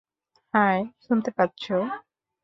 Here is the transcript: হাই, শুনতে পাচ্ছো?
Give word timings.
হাই, 0.53 0.79
শুনতে 1.05 1.29
পাচ্ছো? 1.37 1.75